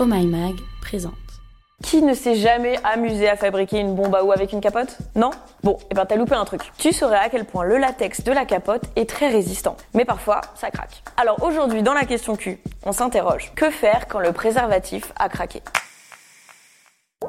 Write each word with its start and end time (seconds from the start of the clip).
Oh 0.00 0.04
My 0.06 0.24
Mag 0.28 0.54
présente. 0.80 1.14
Qui 1.82 2.02
ne 2.02 2.14
s'est 2.14 2.36
jamais 2.36 2.78
amusé 2.84 3.28
à 3.28 3.34
fabriquer 3.34 3.80
une 3.80 3.96
bombe 3.96 4.14
à 4.14 4.22
eau 4.22 4.30
avec 4.30 4.52
une 4.52 4.60
capote? 4.60 4.96
Non? 5.16 5.30
Bon, 5.64 5.72
et 5.72 5.86
eh 5.90 5.94
ben 5.94 6.06
t'as 6.06 6.14
loupé 6.14 6.36
un 6.36 6.44
truc. 6.44 6.60
Tu 6.78 6.92
saurais 6.92 7.18
à 7.18 7.28
quel 7.28 7.44
point 7.44 7.64
le 7.64 7.78
latex 7.78 8.22
de 8.22 8.30
la 8.30 8.44
capote 8.44 8.82
est 8.94 9.10
très 9.10 9.28
résistant. 9.28 9.76
Mais 9.94 10.04
parfois, 10.04 10.40
ça 10.54 10.70
craque. 10.70 11.02
Alors 11.16 11.42
aujourd'hui, 11.42 11.82
dans 11.82 11.94
la 11.94 12.04
question 12.04 12.36
Q, 12.36 12.60
on 12.84 12.92
s'interroge. 12.92 13.50
Que 13.56 13.70
faire 13.70 14.06
quand 14.06 14.20
le 14.20 14.30
préservatif 14.30 15.12
a 15.16 15.28
craqué? 15.28 15.62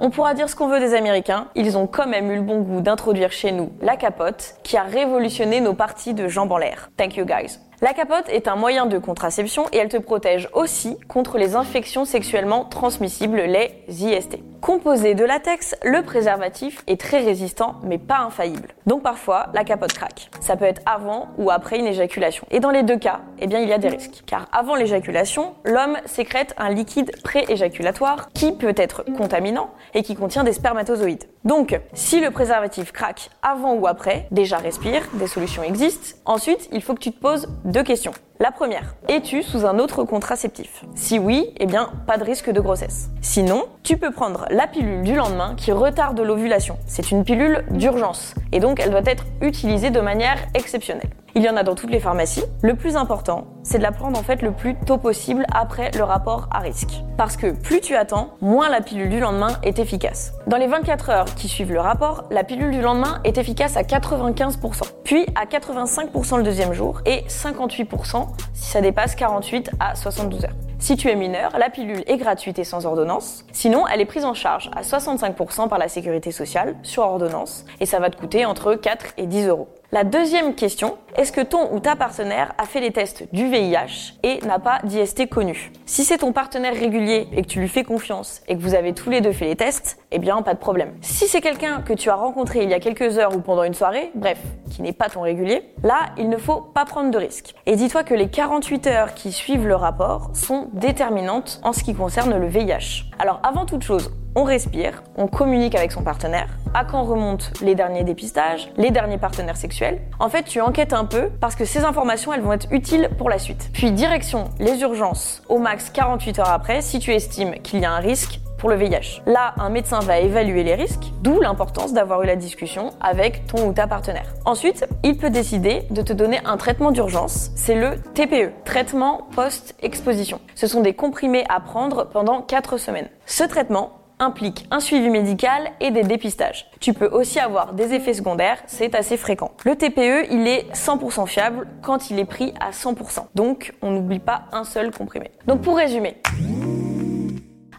On 0.00 0.08
pourra 0.08 0.32
dire 0.32 0.48
ce 0.48 0.56
qu'on 0.56 0.68
veut 0.68 0.80
des 0.80 0.94
Américains, 0.94 1.48
ils 1.54 1.76
ont 1.76 1.86
quand 1.86 2.06
même 2.06 2.30
eu 2.30 2.36
le 2.36 2.42
bon 2.42 2.62
goût 2.62 2.80
d'introduire 2.80 3.30
chez 3.30 3.52
nous 3.52 3.72
la 3.82 3.98
capote 3.98 4.54
qui 4.62 4.78
a 4.78 4.84
révolutionné 4.84 5.60
nos 5.60 5.74
parties 5.74 6.14
de 6.14 6.28
jambes 6.28 6.52
en 6.52 6.56
l'air. 6.56 6.88
Thank 6.96 7.16
you 7.16 7.26
guys. 7.26 7.60
La 7.80 7.92
capote 7.92 8.28
est 8.28 8.46
un 8.46 8.54
moyen 8.54 8.86
de 8.86 8.98
contraception 8.98 9.66
et 9.72 9.78
elle 9.78 9.88
te 9.88 9.96
protège 9.96 10.48
aussi 10.52 10.96
contre 11.08 11.38
les 11.38 11.56
infections 11.56 12.04
sexuellement 12.04 12.64
transmissibles, 12.64 13.40
les 13.40 13.84
IST. 13.88 14.38
Composé 14.60 15.14
de 15.14 15.24
latex, 15.24 15.74
le 15.82 16.02
préservatif 16.02 16.82
est 16.86 17.00
très 17.00 17.18
résistant 17.18 17.74
mais 17.82 17.98
pas 17.98 18.18
infaillible. 18.18 18.68
Donc 18.86 19.02
parfois, 19.02 19.48
la 19.54 19.64
capote 19.64 19.92
craque. 19.92 20.30
Ça 20.40 20.56
peut 20.56 20.64
être 20.64 20.82
avant 20.86 21.28
ou 21.36 21.50
après 21.50 21.78
une 21.78 21.86
éjaculation. 21.86 22.46
Et 22.50 22.60
dans 22.60 22.70
les 22.70 22.84
deux 22.84 22.96
cas, 22.96 23.20
eh 23.40 23.46
bien, 23.46 23.58
il 23.58 23.68
y 23.68 23.72
a 23.72 23.78
des 23.78 23.88
risques. 23.88 24.22
Car 24.24 24.46
avant 24.52 24.76
l'éjaculation, 24.76 25.54
l'homme 25.64 25.98
sécrète 26.06 26.54
un 26.56 26.70
liquide 26.70 27.10
pré-éjaculatoire 27.22 28.30
qui 28.32 28.52
peut 28.52 28.74
être 28.76 29.04
contaminant 29.18 29.70
et 29.94 30.02
qui 30.02 30.14
contient 30.14 30.44
des 30.44 30.52
spermatozoïdes. 30.52 31.24
Donc, 31.44 31.78
si 31.92 32.20
le 32.20 32.30
préservatif 32.30 32.90
craque 32.90 33.28
avant 33.42 33.74
ou 33.74 33.86
après, 33.86 34.28
déjà 34.30 34.56
respire, 34.56 35.02
des 35.14 35.26
solutions 35.26 35.62
existent. 35.62 36.16
Ensuite, 36.24 36.70
il 36.72 36.82
faut 36.82 36.94
que 36.94 37.00
tu 37.00 37.12
te 37.12 37.20
poses 37.20 37.48
deux 37.66 37.82
questions. 37.82 38.12
La 38.40 38.50
première, 38.50 38.94
es-tu 39.08 39.42
sous 39.42 39.66
un 39.66 39.78
autre 39.78 40.04
contraceptif? 40.04 40.84
Si 40.94 41.18
oui, 41.18 41.52
eh 41.58 41.66
bien, 41.66 41.90
pas 42.06 42.16
de 42.16 42.24
risque 42.24 42.50
de 42.50 42.60
grossesse. 42.60 43.10
Sinon, 43.20 43.66
tu 43.82 43.98
peux 43.98 44.10
prendre 44.10 44.46
la 44.50 44.66
pilule 44.66 45.02
du 45.02 45.14
lendemain 45.14 45.54
qui 45.54 45.70
retarde 45.70 46.18
l'ovulation. 46.18 46.78
C'est 46.86 47.10
une 47.10 47.24
pilule 47.24 47.64
d'urgence 47.70 48.34
et 48.50 48.58
donc 48.58 48.80
elle 48.80 48.90
doit 48.90 49.02
être 49.04 49.24
utilisée 49.42 49.90
de 49.90 50.00
manière 50.00 50.38
exceptionnelle. 50.54 51.10
Il 51.36 51.42
y 51.42 51.48
en 51.48 51.56
a 51.56 51.64
dans 51.64 51.74
toutes 51.74 51.90
les 51.90 51.98
pharmacies. 51.98 52.44
Le 52.62 52.76
plus 52.76 52.94
important, 52.94 53.48
c'est 53.64 53.78
de 53.78 53.82
la 53.82 53.90
prendre 53.90 54.16
en 54.16 54.22
fait 54.22 54.40
le 54.40 54.52
plus 54.52 54.76
tôt 54.86 54.98
possible 54.98 55.44
après 55.52 55.90
le 55.96 56.04
rapport 56.04 56.48
à 56.52 56.60
risque. 56.60 57.02
Parce 57.16 57.36
que 57.36 57.50
plus 57.50 57.80
tu 57.80 57.96
attends, 57.96 58.36
moins 58.40 58.68
la 58.68 58.80
pilule 58.80 59.10
du 59.10 59.18
lendemain 59.18 59.58
est 59.64 59.80
efficace. 59.80 60.32
Dans 60.46 60.58
les 60.58 60.68
24 60.68 61.10
heures 61.10 61.34
qui 61.34 61.48
suivent 61.48 61.72
le 61.72 61.80
rapport, 61.80 62.22
la 62.30 62.44
pilule 62.44 62.70
du 62.70 62.80
lendemain 62.80 63.20
est 63.24 63.36
efficace 63.36 63.76
à 63.76 63.82
95%, 63.82 64.82
puis 65.02 65.26
à 65.34 65.46
85% 65.46 66.36
le 66.36 66.44
deuxième 66.44 66.72
jour 66.72 67.00
et 67.04 67.24
58% 67.26 68.28
si 68.52 68.70
ça 68.70 68.80
dépasse 68.80 69.16
48 69.16 69.72
à 69.80 69.96
72 69.96 70.44
heures. 70.44 70.54
Si 70.84 70.96
tu 70.96 71.08
es 71.08 71.16
mineur, 71.16 71.56
la 71.58 71.70
pilule 71.70 72.04
est 72.06 72.18
gratuite 72.18 72.58
et 72.58 72.64
sans 72.64 72.84
ordonnance. 72.84 73.46
Sinon, 73.52 73.86
elle 73.88 74.02
est 74.02 74.04
prise 74.04 74.26
en 74.26 74.34
charge 74.34 74.70
à 74.76 74.82
65% 74.82 75.66
par 75.70 75.78
la 75.78 75.88
sécurité 75.88 76.30
sociale 76.30 76.76
sur 76.82 77.04
ordonnance 77.04 77.64
et 77.80 77.86
ça 77.86 78.00
va 78.00 78.10
te 78.10 78.18
coûter 78.18 78.44
entre 78.44 78.74
4 78.74 79.14
et 79.16 79.26
10 79.26 79.46
euros. 79.46 79.68
La 79.92 80.04
deuxième 80.04 80.54
question, 80.54 80.98
est-ce 81.16 81.32
que 81.32 81.40
ton 81.40 81.72
ou 81.72 81.80
ta 81.80 81.96
partenaire 81.96 82.52
a 82.58 82.66
fait 82.66 82.80
les 82.80 82.90
tests 82.90 83.26
du 83.32 83.48
VIH 83.48 84.18
et 84.24 84.40
n'a 84.44 84.58
pas 84.58 84.80
d'IST 84.84 85.26
connu? 85.30 85.72
Si 85.86 86.04
c'est 86.04 86.18
ton 86.18 86.32
partenaire 86.32 86.74
régulier 86.74 87.28
et 87.32 87.40
que 87.40 87.46
tu 87.46 87.60
lui 87.60 87.68
fais 87.68 87.84
confiance 87.84 88.42
et 88.46 88.54
que 88.54 88.60
vous 88.60 88.74
avez 88.74 88.92
tous 88.92 89.08
les 89.08 89.22
deux 89.22 89.32
fait 89.32 89.46
les 89.46 89.56
tests, 89.56 89.96
eh 90.10 90.18
bien 90.18 90.42
pas 90.42 90.52
de 90.52 90.58
problème. 90.58 90.92
Si 91.00 91.28
c'est 91.28 91.40
quelqu'un 91.40 91.80
que 91.80 91.94
tu 91.94 92.10
as 92.10 92.14
rencontré 92.14 92.62
il 92.62 92.68
y 92.68 92.74
a 92.74 92.80
quelques 92.80 93.16
heures 93.18 93.34
ou 93.34 93.40
pendant 93.40 93.62
une 93.62 93.72
soirée, 93.72 94.10
bref, 94.14 94.38
qui 94.74 94.82
n'est 94.82 94.92
pas 94.92 95.08
ton 95.08 95.20
régulier, 95.20 95.62
là, 95.84 96.10
il 96.18 96.28
ne 96.28 96.36
faut 96.36 96.60
pas 96.60 96.84
prendre 96.84 97.10
de 97.10 97.18
risques. 97.18 97.54
Et 97.66 97.76
dis-toi 97.76 98.02
que 98.02 98.14
les 98.14 98.28
48 98.28 98.86
heures 98.88 99.14
qui 99.14 99.30
suivent 99.30 99.68
le 99.68 99.76
rapport 99.76 100.30
sont 100.34 100.68
déterminantes 100.72 101.60
en 101.62 101.72
ce 101.72 101.84
qui 101.84 101.94
concerne 101.94 102.36
le 102.36 102.46
VIH. 102.48 103.04
Alors 103.20 103.40
avant 103.44 103.66
toute 103.66 103.82
chose, 103.82 104.10
on 104.34 104.42
respire, 104.42 105.04
on 105.16 105.28
communique 105.28 105.76
avec 105.76 105.92
son 105.92 106.02
partenaire, 106.02 106.48
à 106.74 106.84
quand 106.84 107.04
remontent 107.04 107.46
les 107.62 107.76
derniers 107.76 108.02
dépistages, 108.02 108.72
les 108.76 108.90
derniers 108.90 109.18
partenaires 109.18 109.56
sexuels. 109.56 110.00
En 110.18 110.28
fait, 110.28 110.42
tu 110.42 110.60
enquêtes 110.60 110.92
un 110.92 111.04
peu 111.04 111.30
parce 111.40 111.54
que 111.54 111.64
ces 111.64 111.84
informations, 111.84 112.32
elles 112.32 112.40
vont 112.40 112.52
être 112.52 112.66
utiles 112.72 113.10
pour 113.16 113.30
la 113.30 113.38
suite. 113.38 113.70
Puis 113.72 113.92
direction 113.92 114.46
les 114.58 114.80
urgences 114.80 115.42
au 115.48 115.58
max 115.58 115.88
48 115.90 116.40
heures 116.40 116.50
après 116.50 116.82
si 116.82 116.98
tu 116.98 117.12
estimes 117.12 117.54
qu'il 117.62 117.78
y 117.78 117.84
a 117.84 117.92
un 117.92 118.00
risque 118.00 118.40
le 118.68 118.76
VIH. 118.76 119.22
Là, 119.26 119.54
un 119.58 119.70
médecin 119.70 120.00
va 120.00 120.18
évaluer 120.18 120.62
les 120.62 120.74
risques, 120.74 121.12
d'où 121.22 121.40
l'importance 121.40 121.92
d'avoir 121.92 122.22
eu 122.22 122.26
la 122.26 122.36
discussion 122.36 122.90
avec 123.00 123.46
ton 123.46 123.68
ou 123.68 123.72
ta 123.72 123.86
partenaire. 123.86 124.32
Ensuite, 124.44 124.86
il 125.02 125.16
peut 125.16 125.30
décider 125.30 125.82
de 125.90 126.02
te 126.02 126.12
donner 126.12 126.40
un 126.44 126.56
traitement 126.56 126.90
d'urgence, 126.90 127.50
c'est 127.56 127.74
le 127.74 127.98
TPE, 128.14 128.52
traitement 128.64 129.28
post-exposition. 129.34 130.40
Ce 130.54 130.66
sont 130.66 130.80
des 130.80 130.94
comprimés 130.94 131.44
à 131.48 131.60
prendre 131.60 132.04
pendant 132.04 132.42
4 132.42 132.78
semaines. 132.78 133.08
Ce 133.26 133.44
traitement, 133.44 134.00
implique 134.18 134.66
un 134.70 134.80
suivi 134.80 135.10
médical 135.10 135.70
et 135.80 135.90
des 135.90 136.02
dépistages. 136.02 136.70
Tu 136.80 136.92
peux 136.92 137.08
aussi 137.08 137.40
avoir 137.40 137.74
des 137.74 137.94
effets 137.94 138.14
secondaires, 138.14 138.58
c'est 138.66 138.94
assez 138.94 139.16
fréquent. 139.16 139.50
Le 139.64 139.76
TPE, 139.76 140.30
il 140.30 140.46
est 140.46 140.72
100% 140.72 141.26
fiable 141.26 141.66
quand 141.82 142.10
il 142.10 142.18
est 142.18 142.24
pris 142.24 142.54
à 142.60 142.70
100%. 142.70 143.26
Donc, 143.34 143.74
on 143.82 143.90
n'oublie 143.90 144.20
pas 144.20 144.42
un 144.52 144.64
seul 144.64 144.90
comprimé. 144.90 145.30
Donc, 145.46 145.62
pour 145.62 145.76
résumer. 145.76 146.16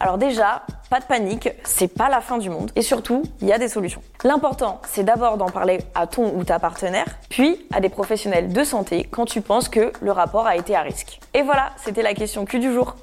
Alors 0.00 0.18
déjà, 0.18 0.62
pas 0.92 1.00
de 1.00 1.06
panique, 1.06 1.48
c'est 1.64 1.88
pas 1.88 2.10
la 2.10 2.20
fin 2.20 2.36
du 2.36 2.50
monde. 2.50 2.70
Et 2.76 2.82
surtout, 2.82 3.22
il 3.40 3.48
y 3.48 3.52
a 3.54 3.56
des 3.56 3.68
solutions. 3.68 4.02
L'important, 4.24 4.82
c'est 4.86 5.04
d'abord 5.04 5.38
d'en 5.38 5.48
parler 5.48 5.78
à 5.94 6.06
ton 6.06 6.36
ou 6.36 6.44
ta 6.44 6.58
partenaire, 6.58 7.06
puis 7.30 7.66
à 7.72 7.80
des 7.80 7.88
professionnels 7.88 8.52
de 8.52 8.62
santé 8.62 9.08
quand 9.10 9.24
tu 9.24 9.40
penses 9.40 9.70
que 9.70 9.90
le 10.02 10.12
rapport 10.12 10.46
a 10.46 10.54
été 10.54 10.76
à 10.76 10.82
risque. 10.82 11.18
Et 11.32 11.40
voilà, 11.40 11.70
c'était 11.82 12.02
la 12.02 12.12
question 12.12 12.44
Q 12.44 12.58
du 12.58 12.70
jour. 12.74 12.96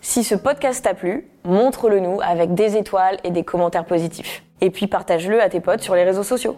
Si 0.00 0.24
ce 0.24 0.34
podcast 0.34 0.82
t'a 0.82 0.94
plu, 0.94 1.28
montre-le 1.44 2.00
nous 2.00 2.20
avec 2.22 2.54
des 2.54 2.76
étoiles 2.76 3.18
et 3.22 3.30
des 3.30 3.44
commentaires 3.44 3.84
positifs. 3.84 4.42
Et 4.60 4.70
puis 4.70 4.88
partage-le 4.88 5.40
à 5.40 5.48
tes 5.48 5.60
potes 5.60 5.82
sur 5.82 5.94
les 5.94 6.02
réseaux 6.02 6.24
sociaux. 6.24 6.56